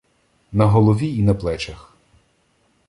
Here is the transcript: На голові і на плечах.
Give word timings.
На 0.51 0.65
голові 0.65 1.17
і 1.17 1.21
на 1.23 1.33
плечах. 1.33 1.93